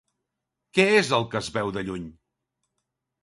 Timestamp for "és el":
1.01-1.27